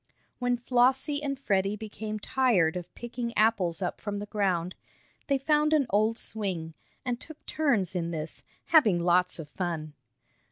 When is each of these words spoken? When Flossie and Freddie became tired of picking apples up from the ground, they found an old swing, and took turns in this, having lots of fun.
When 0.39 0.57
Flossie 0.57 1.21
and 1.21 1.37
Freddie 1.37 1.75
became 1.75 2.17
tired 2.17 2.75
of 2.75 2.91
picking 2.95 3.37
apples 3.37 3.83
up 3.83 4.01
from 4.01 4.17
the 4.17 4.25
ground, 4.25 4.73
they 5.27 5.37
found 5.37 5.73
an 5.73 5.85
old 5.91 6.17
swing, 6.17 6.73
and 7.05 7.19
took 7.21 7.45
turns 7.45 7.93
in 7.93 8.09
this, 8.09 8.43
having 8.65 8.99
lots 9.03 9.37
of 9.37 9.47
fun. 9.49 9.93